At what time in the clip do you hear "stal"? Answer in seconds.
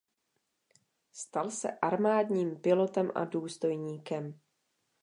1.11-1.51